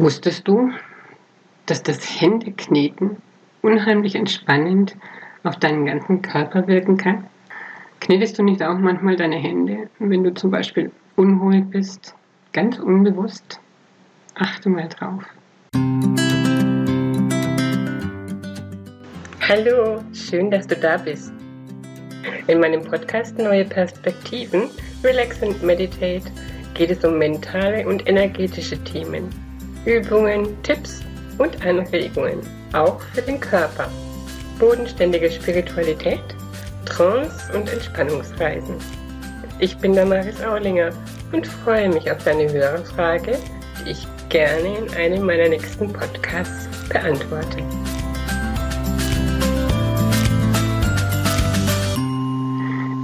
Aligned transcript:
Wusstest 0.00 0.46
du, 0.46 0.70
dass 1.66 1.82
das 1.82 2.20
Händekneten 2.20 3.16
unheimlich 3.62 4.14
entspannend 4.14 4.96
auf 5.42 5.56
deinen 5.56 5.86
ganzen 5.86 6.22
Körper 6.22 6.68
wirken 6.68 6.96
kann? 6.96 7.26
Knetest 7.98 8.38
du 8.38 8.44
nicht 8.44 8.62
auch 8.62 8.78
manchmal 8.78 9.16
deine 9.16 9.34
Hände, 9.34 9.90
wenn 9.98 10.22
du 10.22 10.32
zum 10.32 10.52
Beispiel 10.52 10.92
unruhig 11.16 11.64
bist, 11.70 12.14
ganz 12.52 12.78
unbewusst? 12.78 13.58
Achte 14.36 14.68
mal 14.68 14.88
drauf. 14.88 15.24
Hallo, 19.48 20.00
schön, 20.12 20.48
dass 20.52 20.68
du 20.68 20.76
da 20.76 20.98
bist. 20.98 21.32
In 22.46 22.60
meinem 22.60 22.84
Podcast 22.84 23.36
Neue 23.36 23.64
Perspektiven, 23.64 24.70
Relax 25.02 25.42
and 25.42 25.60
Meditate 25.60 26.30
geht 26.74 26.92
es 26.92 27.04
um 27.04 27.18
mentale 27.18 27.84
und 27.84 28.08
energetische 28.08 28.78
Themen 28.84 29.47
Übungen, 29.88 30.62
Tipps 30.64 31.00
und 31.38 31.64
Anregungen, 31.64 32.40
auch 32.74 33.00
für 33.14 33.22
den 33.22 33.40
Körper. 33.40 33.90
Bodenständige 34.58 35.30
Spiritualität, 35.30 36.20
Trance 36.84 37.56
und 37.56 37.72
Entspannungsreisen. 37.72 38.76
Ich 39.60 39.78
bin 39.78 39.94
Damaris 39.94 40.44
Aulinger 40.44 40.90
und 41.32 41.46
freue 41.46 41.88
mich 41.88 42.10
auf 42.12 42.22
deine 42.22 42.52
Hörerfrage, 42.52 43.38
die 43.80 43.92
ich 43.92 44.06
gerne 44.28 44.76
in 44.76 44.94
einem 44.94 45.24
meiner 45.24 45.48
nächsten 45.48 45.90
Podcasts 45.90 46.68
beantworte. 46.90 47.56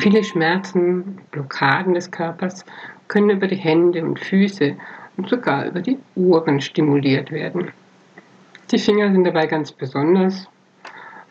Viele 0.00 0.24
Schmerzen, 0.24 1.20
Blockaden 1.30 1.92
des 1.92 2.10
Körpers 2.10 2.64
können 3.08 3.28
über 3.28 3.48
die 3.48 3.56
Hände 3.56 4.02
und 4.02 4.18
Füße 4.18 4.76
und 5.20 5.28
sogar 5.28 5.66
über 5.66 5.80
die 5.80 5.98
Ohren 6.16 6.62
stimuliert 6.62 7.30
werden. 7.30 7.72
Die 8.70 8.78
Finger 8.78 9.12
sind 9.12 9.24
dabei 9.24 9.46
ganz 9.46 9.70
besonders, 9.70 10.48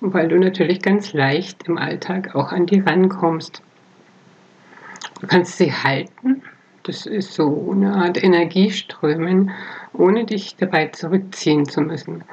weil 0.00 0.28
du 0.28 0.38
natürlich 0.38 0.82
ganz 0.82 1.14
leicht 1.14 1.62
im 1.66 1.78
Alltag 1.78 2.34
auch 2.34 2.52
an 2.52 2.66
die 2.66 2.80
rankommst. 2.80 3.62
Du 5.22 5.26
kannst 5.26 5.56
sie 5.56 5.72
halten, 5.72 6.42
das 6.82 7.06
ist 7.06 7.32
so 7.32 7.70
eine 7.72 7.94
Art 7.94 8.22
Energieströmen, 8.22 9.52
ohne 9.94 10.26
dich 10.26 10.56
dabei 10.56 10.88
zurückziehen 10.88 11.66
zu 11.66 11.80
müssen. 11.80 12.24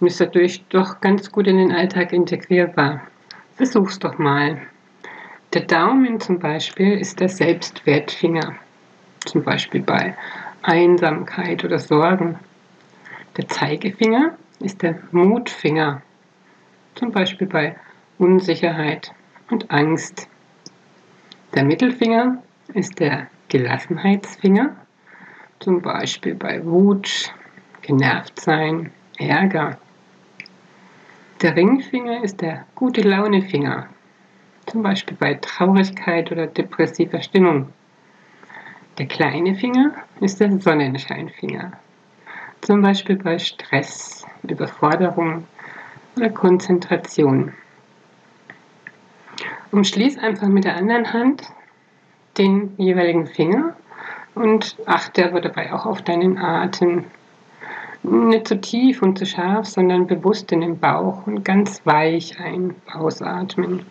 Und 0.00 0.08
ist 0.08 0.20
dadurch 0.20 0.64
doch 0.70 1.00
ganz 1.00 1.30
gut 1.30 1.46
in 1.46 1.56
den 1.56 1.72
Alltag 1.72 2.12
integrierbar. 2.12 3.00
Versuch's 3.54 4.00
doch 4.00 4.18
mal. 4.18 4.60
Der 5.54 5.62
Daumen 5.62 6.18
zum 6.18 6.40
Beispiel 6.40 6.98
ist 6.98 7.20
der 7.20 7.28
Selbstwertfinger. 7.28 8.56
Zum 9.24 9.44
Beispiel 9.44 9.82
bei 9.82 10.14
Einsamkeit 10.66 11.64
oder 11.64 11.78
Sorgen. 11.78 12.40
Der 13.36 13.46
Zeigefinger 13.46 14.36
ist 14.58 14.82
der 14.82 14.98
Mutfinger, 15.12 16.02
zum 16.96 17.12
Beispiel 17.12 17.46
bei 17.46 17.76
Unsicherheit 18.18 19.12
und 19.48 19.70
Angst. 19.70 20.28
Der 21.54 21.62
Mittelfinger 21.62 22.42
ist 22.74 22.98
der 22.98 23.28
Gelassenheitsfinger, 23.48 24.74
zum 25.60 25.82
Beispiel 25.82 26.34
bei 26.34 26.64
Wut, 26.64 27.32
Genervtsein, 27.82 28.90
Ärger. 29.18 29.78
Der 31.42 31.54
Ringfinger 31.54 32.24
ist 32.24 32.40
der 32.40 32.66
gute 32.74 33.02
Launefinger, 33.02 33.86
zum 34.66 34.82
Beispiel 34.82 35.16
bei 35.16 35.34
Traurigkeit 35.34 36.32
oder 36.32 36.48
depressiver 36.48 37.22
Stimmung. 37.22 37.72
Der 38.98 39.06
kleine 39.06 39.54
Finger 39.54 39.92
ist 40.20 40.40
der 40.40 40.58
Sonnenscheinfinger. 40.58 41.72
Zum 42.62 42.80
Beispiel 42.80 43.16
bei 43.16 43.38
Stress, 43.38 44.24
Überforderung 44.42 45.44
oder 46.16 46.30
Konzentration. 46.30 47.52
Umschließ 49.70 50.16
einfach 50.18 50.48
mit 50.48 50.64
der 50.64 50.76
anderen 50.76 51.12
Hand 51.12 51.52
den 52.38 52.72
jeweiligen 52.78 53.26
Finger 53.26 53.76
und 54.34 54.76
achte 54.86 55.26
aber 55.26 55.42
dabei 55.42 55.74
auch 55.74 55.84
auf 55.84 56.00
deinen 56.00 56.38
Atem. 56.38 57.04
Nicht 58.02 58.48
zu 58.48 58.58
tief 58.60 59.02
und 59.02 59.18
zu 59.18 59.26
scharf, 59.26 59.66
sondern 59.66 60.06
bewusst 60.06 60.52
in 60.52 60.62
den 60.62 60.78
Bauch 60.78 61.26
und 61.26 61.44
ganz 61.44 61.84
weich 61.84 62.38
ein- 62.40 62.74
ausatmen. 62.94 63.84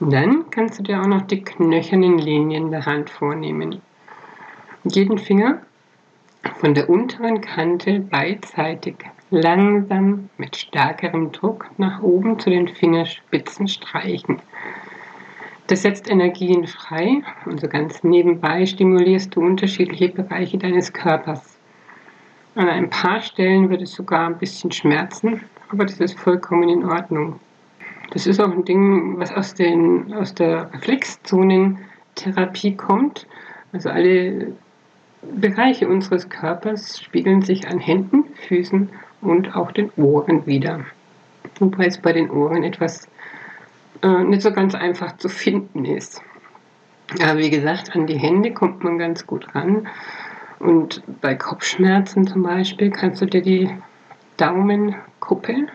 Und 0.00 0.12
dann 0.12 0.48
kannst 0.50 0.78
du 0.78 0.82
dir 0.82 1.00
auch 1.00 1.06
noch 1.06 1.22
die 1.22 1.44
knöchernen 1.44 2.18
Linien 2.18 2.70
der 2.70 2.86
Hand 2.86 3.10
vornehmen. 3.10 3.82
Jeden 4.84 5.18
Finger 5.18 5.60
von 6.58 6.72
der 6.72 6.88
unteren 6.88 7.42
Kante 7.42 8.00
beidseitig 8.00 8.96
langsam 9.30 10.30
mit 10.38 10.56
stärkerem 10.56 11.32
Druck 11.32 11.70
nach 11.76 12.02
oben 12.02 12.38
zu 12.38 12.48
den 12.48 12.66
Fingerspitzen 12.66 13.68
streichen. 13.68 14.40
Das 15.66 15.82
setzt 15.82 16.10
Energien 16.10 16.66
frei 16.66 17.22
und 17.44 17.60
so 17.60 17.68
ganz 17.68 18.02
nebenbei 18.02 18.66
stimulierst 18.66 19.36
du 19.36 19.40
unterschiedliche 19.40 20.08
Bereiche 20.08 20.58
deines 20.58 20.92
Körpers. 20.92 21.58
An 22.56 22.68
ein 22.68 22.90
paar 22.90 23.20
Stellen 23.20 23.68
wird 23.70 23.82
es 23.82 23.92
sogar 23.92 24.26
ein 24.26 24.38
bisschen 24.38 24.72
schmerzen, 24.72 25.42
aber 25.68 25.84
das 25.84 26.00
ist 26.00 26.18
vollkommen 26.18 26.68
in 26.68 26.84
Ordnung. 26.84 27.38
Das 28.10 28.26
ist 28.26 28.40
auch 28.40 28.50
ein 28.50 28.64
Ding, 28.64 29.18
was 29.18 29.32
aus, 29.32 29.54
den, 29.54 30.12
aus 30.14 30.34
der 30.34 30.72
Reflexzonentherapie 30.74 32.76
kommt. 32.76 33.26
Also 33.72 33.88
alle 33.88 34.52
Bereiche 35.22 35.88
unseres 35.88 36.28
Körpers 36.28 37.00
spiegeln 37.00 37.42
sich 37.42 37.68
an 37.68 37.78
Händen, 37.78 38.24
Füßen 38.48 38.88
und 39.20 39.54
auch 39.54 39.70
den 39.70 39.90
Ohren 39.96 40.46
wieder. 40.46 40.80
Wobei 41.58 41.86
es 41.86 41.98
bei 41.98 42.12
den 42.12 42.30
Ohren 42.30 42.64
etwas 42.64 43.06
äh, 44.02 44.24
nicht 44.24 44.42
so 44.42 44.50
ganz 44.50 44.74
einfach 44.74 45.16
zu 45.18 45.28
finden 45.28 45.84
ist. 45.84 46.22
Aber 47.22 47.38
wie 47.38 47.50
gesagt, 47.50 47.94
an 47.94 48.06
die 48.06 48.18
Hände 48.18 48.52
kommt 48.52 48.82
man 48.82 48.98
ganz 48.98 49.26
gut 49.26 49.54
ran. 49.54 49.86
Und 50.58 51.02
bei 51.20 51.34
Kopfschmerzen 51.34 52.26
zum 52.26 52.42
Beispiel 52.42 52.90
kannst 52.90 53.22
du 53.22 53.26
dir 53.26 53.42
die 53.42 53.70
Daumenkuppe 54.36 55.68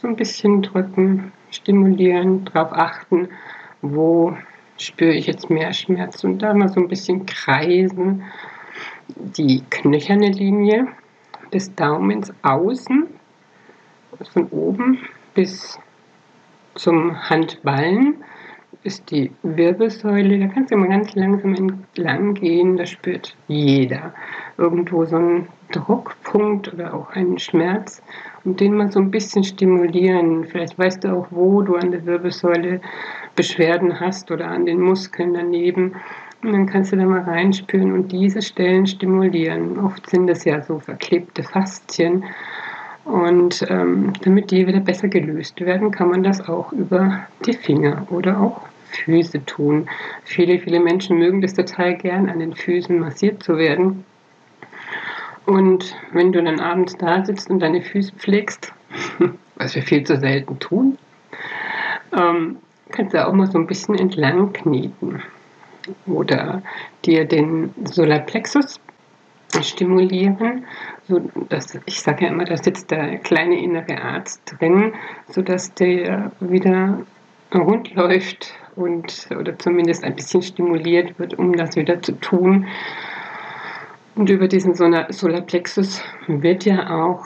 so 0.00 0.08
ein 0.08 0.16
bisschen 0.16 0.62
drücken, 0.62 1.32
stimulieren, 1.50 2.44
darauf 2.46 2.72
achten, 2.72 3.28
wo 3.82 4.36
spüre 4.78 5.12
ich 5.12 5.26
jetzt 5.26 5.50
mehr 5.50 5.72
Schmerz 5.72 6.24
und 6.24 6.38
da 6.38 6.54
mal 6.54 6.68
so 6.68 6.80
ein 6.80 6.88
bisschen 6.88 7.26
kreisen. 7.26 8.24
Die 9.16 9.62
knöcherne 9.70 10.30
Linie 10.30 10.88
des 11.52 11.74
Daumens 11.74 12.32
außen, 12.42 13.08
von 14.32 14.46
oben 14.50 14.98
bis 15.34 15.78
zum 16.74 17.28
Handballen 17.28 18.22
ist 18.82 19.10
die 19.10 19.30
Wirbelsäule. 19.42 20.38
Da 20.38 20.46
kannst 20.46 20.70
du 20.70 20.76
immer 20.76 20.88
ganz 20.88 21.14
langsam 21.14 21.54
entlang 21.54 22.34
gehen. 22.34 22.76
Da 22.76 22.86
spürt 22.86 23.36
jeder 23.48 24.14
irgendwo 24.56 25.04
so 25.04 25.16
einen 25.16 25.48
Druckpunkt 25.72 26.72
oder 26.72 26.94
auch 26.94 27.10
einen 27.10 27.38
Schmerz 27.38 28.02
und 28.44 28.60
den 28.60 28.74
mal 28.74 28.90
so 28.90 29.00
ein 29.00 29.10
bisschen 29.10 29.44
stimulieren. 29.44 30.44
Vielleicht 30.44 30.78
weißt 30.78 31.04
du 31.04 31.16
auch, 31.16 31.26
wo 31.30 31.62
du 31.62 31.76
an 31.76 31.90
der 31.90 32.06
Wirbelsäule 32.06 32.80
Beschwerden 33.36 34.00
hast 34.00 34.30
oder 34.30 34.48
an 34.48 34.66
den 34.66 34.80
Muskeln 34.80 35.34
daneben. 35.34 35.96
Und 36.42 36.52
dann 36.52 36.66
kannst 36.66 36.92
du 36.92 36.96
da 36.96 37.04
mal 37.04 37.20
reinspüren 37.20 37.92
und 37.92 38.12
diese 38.12 38.40
Stellen 38.40 38.86
stimulieren. 38.86 39.78
Oft 39.78 40.08
sind 40.08 40.26
das 40.26 40.44
ja 40.44 40.62
so 40.62 40.78
verklebte 40.78 41.42
Faszien. 41.42 42.24
Und 43.04 43.64
ähm, 43.68 44.12
damit 44.22 44.50
die 44.50 44.66
wieder 44.66 44.80
besser 44.80 45.08
gelöst 45.08 45.60
werden, 45.60 45.90
kann 45.90 46.10
man 46.10 46.22
das 46.22 46.46
auch 46.46 46.72
über 46.72 47.26
die 47.46 47.54
Finger 47.54 48.06
oder 48.10 48.40
auch 48.40 48.60
Füße 48.90 49.44
tun. 49.46 49.88
Viele, 50.24 50.58
viele 50.58 50.80
Menschen 50.80 51.18
mögen 51.18 51.40
das 51.40 51.54
total 51.54 51.96
gern, 51.96 52.28
an 52.28 52.40
den 52.40 52.54
Füßen 52.54 52.98
massiert 52.98 53.42
zu 53.42 53.56
werden. 53.56 54.04
Und 55.46 55.96
wenn 56.12 56.32
du 56.32 56.42
dann 56.42 56.60
abends 56.60 56.96
da 56.96 57.24
sitzt 57.24 57.50
und 57.50 57.60
deine 57.60 57.82
Füße 57.82 58.12
pflegst, 58.16 58.72
was 59.56 59.74
wir 59.74 59.82
viel 59.82 60.04
zu 60.04 60.18
selten 60.18 60.58
tun, 60.58 60.98
ähm, 62.16 62.56
kannst 62.90 63.14
du 63.14 63.26
auch 63.26 63.32
mal 63.32 63.50
so 63.50 63.58
ein 63.58 63.66
bisschen 63.66 63.98
entlang 63.98 64.52
kneten 64.52 65.22
oder 66.06 66.62
dir 67.04 67.24
den 67.24 67.72
Solarplexus 67.84 68.80
stimulieren, 69.62 70.66
so 71.08 71.20
dass 71.48 71.78
ich 71.86 72.00
sage 72.00 72.24
ja 72.24 72.30
immer, 72.30 72.44
da 72.44 72.56
sitzt 72.56 72.90
der 72.90 73.18
kleine 73.18 73.60
innere 73.60 74.00
Arzt 74.00 74.54
drin, 74.58 74.92
so 75.28 75.42
dass 75.42 75.74
der 75.74 76.32
wieder 76.40 77.04
rund 77.54 77.94
läuft 77.94 78.54
und 78.76 79.28
oder 79.38 79.58
zumindest 79.58 80.04
ein 80.04 80.14
bisschen 80.14 80.42
stimuliert 80.42 81.18
wird, 81.18 81.38
um 81.38 81.54
das 81.56 81.76
wieder 81.76 82.00
zu 82.00 82.12
tun. 82.12 82.66
Und 84.14 84.30
über 84.30 84.48
diesen 84.48 84.74
Solarplexus 84.74 86.02
wird 86.26 86.64
ja 86.64 86.90
auch 86.90 87.24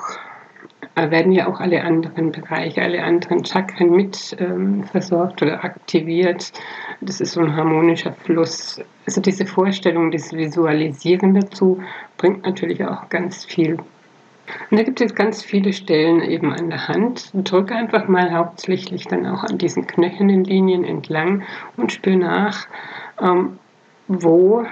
werden 0.97 1.33
ja 1.33 1.49
auch 1.49 1.61
alle 1.61 1.83
anderen 1.83 2.31
Bereiche, 2.33 2.83
alle 2.83 3.03
anderen 3.03 3.45
Chakren 3.45 3.91
mit 3.91 4.37
ähm, 4.39 4.85
versorgt 4.85 5.43
oder 5.43 5.65
aktiviert. 5.65 6.53
Das 7.01 7.21
ist 7.21 7.33
so 7.33 7.41
ein 7.41 7.57
harmonischer 7.57 8.13
Fluss. 8.13 8.81
Also 9.07 9.21
diese 9.21 9.45
Vorstellung, 9.45 10.11
dieses 10.11 10.33
Visualisieren 10.33 11.35
dazu 11.35 11.83
bringt 12.17 12.45
natürlich 12.45 12.85
auch 12.85 13.09
ganz 13.09 13.45
viel. 13.45 13.79
Und 14.71 14.79
da 14.79 14.83
gibt 14.83 15.01
es 15.01 15.15
ganz 15.15 15.43
viele 15.43 15.73
Stellen 15.73 16.21
eben 16.21 16.53
an 16.53 16.71
der 16.71 16.87
Hand. 16.89 17.31
Drück 17.33 17.73
einfach 17.73 18.09
mal 18.09 18.33
hauptsächlich 18.33 19.07
dann 19.07 19.27
auch 19.27 19.43
an 19.43 19.59
diesen 19.59 19.87
knöchernen 19.87 20.45
Linien 20.45 20.85
entlang 20.85 21.43
und 21.77 21.93
spür 21.93 22.17
nach, 22.17 22.67
ähm, 23.21 23.59
wo 24.07 24.65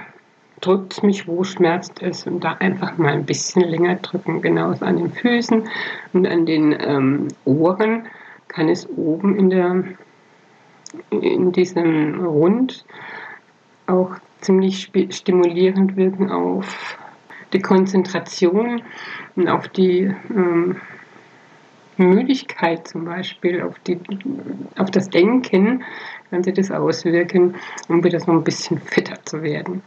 drückt 0.63 0.93
es 0.93 1.03
mich, 1.03 1.27
wo 1.27 1.43
schmerzt 1.43 2.01
es 2.01 2.25
und 2.25 2.43
da 2.43 2.53
einfach 2.53 2.97
mal 2.97 3.13
ein 3.13 3.25
bisschen 3.25 3.63
länger 3.63 3.95
drücken. 3.95 4.41
Genauso 4.41 4.85
an 4.85 4.97
den 4.97 5.11
Füßen 5.11 5.67
und 6.13 6.27
an 6.27 6.45
den 6.45 6.75
ähm, 6.79 7.27
Ohren 7.45 8.07
kann 8.47 8.69
es 8.69 8.87
oben 8.89 9.37
in, 9.37 9.49
der, 9.49 9.83
in 11.09 11.51
diesem 11.51 12.25
Rund 12.25 12.85
auch 13.87 14.11
ziemlich 14.41 14.91
stimulierend 15.09 15.95
wirken 15.95 16.31
auf 16.31 16.97
die 17.51 17.59
Konzentration 17.59 18.81
und 19.35 19.47
auf 19.47 19.67
die 19.67 20.13
ähm, 20.29 20.77
Müdigkeit 21.97 22.87
zum 22.87 23.05
Beispiel, 23.05 23.61
auf, 23.61 23.77
die, 23.79 23.99
auf 24.77 24.89
das 24.91 25.09
Denken 25.09 25.83
kann 26.29 26.43
sich 26.43 26.55
das 26.55 26.71
auswirken, 26.71 27.55
um 27.87 28.03
wieder 28.03 28.19
so 28.19 28.31
ein 28.31 28.43
bisschen 28.43 28.79
fitter 28.79 29.23
zu 29.23 29.43
werden. 29.43 29.83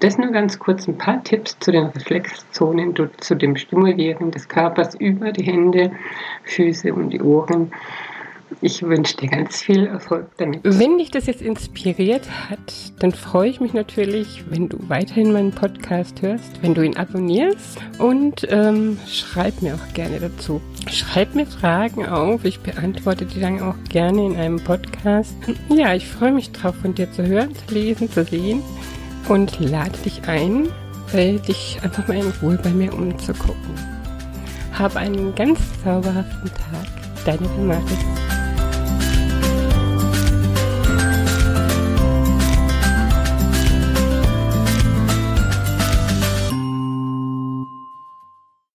Das 0.00 0.16
nur 0.16 0.32
ganz 0.32 0.58
kurz 0.58 0.88
ein 0.88 0.96
paar 0.96 1.22
Tipps 1.22 1.58
zu 1.60 1.72
den 1.72 1.84
Reflexzonen, 1.84 2.94
zu 3.18 3.34
dem 3.34 3.56
Stimulieren 3.56 4.30
des 4.30 4.48
Körpers 4.48 4.94
über 4.94 5.30
die 5.30 5.44
Hände, 5.44 5.92
Füße 6.44 6.94
und 6.94 7.10
die 7.10 7.20
Ohren. 7.20 7.70
Ich 8.62 8.82
wünsche 8.82 9.16
dir 9.18 9.28
ganz 9.28 9.62
viel 9.62 9.86
Erfolg 9.86 10.26
damit. 10.38 10.60
Wenn 10.64 10.96
dich 10.96 11.10
das 11.10 11.26
jetzt 11.26 11.42
inspiriert 11.42 12.26
hat, 12.48 12.58
dann 12.98 13.12
freue 13.12 13.50
ich 13.50 13.60
mich 13.60 13.74
natürlich, 13.74 14.42
wenn 14.48 14.70
du 14.70 14.78
weiterhin 14.88 15.32
meinen 15.32 15.52
Podcast 15.52 16.22
hörst, 16.22 16.62
wenn 16.62 16.74
du 16.74 16.82
ihn 16.82 16.96
abonnierst 16.96 17.78
und 17.98 18.48
ähm, 18.50 18.98
schreib 19.06 19.60
mir 19.60 19.74
auch 19.74 19.94
gerne 19.94 20.18
dazu. 20.18 20.62
Schreib 20.90 21.34
mir 21.34 21.46
Fragen 21.46 22.06
auf, 22.06 22.44
ich 22.44 22.58
beantworte 22.60 23.26
die 23.26 23.40
dann 23.40 23.60
auch 23.60 23.76
gerne 23.90 24.24
in 24.24 24.36
einem 24.36 24.64
Podcast. 24.64 25.36
Ja, 25.68 25.94
ich 25.94 26.08
freue 26.08 26.32
mich 26.32 26.50
drauf, 26.52 26.74
von 26.76 26.94
dir 26.94 27.12
zu 27.12 27.24
hören, 27.24 27.54
zu 27.54 27.74
lesen, 27.74 28.10
zu 28.10 28.24
sehen 28.24 28.62
und 29.28 29.58
lade 29.60 29.98
dich 30.04 30.22
ein, 30.26 30.68
dich 31.12 31.78
einfach 31.82 32.06
mal 32.08 32.18
in 32.18 32.32
Ruhe 32.42 32.58
bei 32.62 32.70
mir 32.70 32.92
umzugucken. 32.92 33.74
Hab 34.76 34.96
einen 34.96 35.34
ganz 35.34 35.60
zauberhaften 35.84 36.50
Tag. 36.54 36.86
Deine 37.24 37.48
Damaris. 37.56 38.39